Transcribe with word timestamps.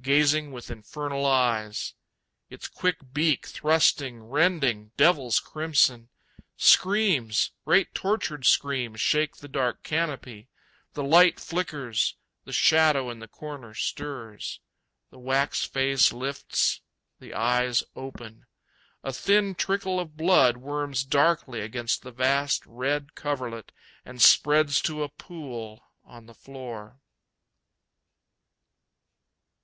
Gazing 0.00 0.52
with 0.52 0.70
infernal 0.70 1.26
eyes. 1.26 1.94
Its 2.48 2.68
quick 2.68 2.98
beak 3.12 3.46
thrusting, 3.48 4.22
rending, 4.22 4.92
devil's 4.96 5.40
crimson... 5.40 6.08
Screams, 6.56 7.50
great 7.64 7.92
tortured 7.92 8.46
screams 8.46 9.00
shake 9.00 9.38
the 9.38 9.48
dark 9.48 9.82
canopy. 9.82 10.48
The 10.92 11.02
light 11.02 11.40
flickers, 11.40 12.14
the 12.44 12.52
shadow 12.52 13.10
in 13.10 13.18
the 13.18 13.26
corner 13.26 13.74
stirs; 13.74 14.60
The 15.10 15.18
wax 15.18 15.64
face 15.64 16.12
lifts; 16.12 16.80
the 17.18 17.34
eyes 17.34 17.82
open. 17.96 18.46
A 19.02 19.12
thin 19.12 19.56
trickle 19.56 19.98
of 19.98 20.16
blood 20.16 20.58
worms 20.58 21.02
darkly 21.02 21.60
against 21.60 22.02
the 22.02 22.12
vast 22.12 22.64
red 22.66 23.16
coverlet 23.16 23.72
and 24.04 24.22
spreads 24.22 24.80
to 24.82 25.02
a 25.02 25.08
pool 25.08 25.82
on 26.04 26.26
the 26.26 26.34
floor. 26.34 27.00